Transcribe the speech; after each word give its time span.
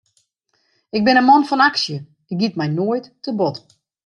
Ik 0.97 1.01
bin 1.05 1.19
in 1.21 1.27
man 1.27 1.47
fan 1.49 1.63
aksje, 1.69 1.97
it 2.31 2.37
giet 2.39 2.57
my 2.59 2.67
noait 2.69 3.05
te 3.23 3.29
bot. 3.39 3.55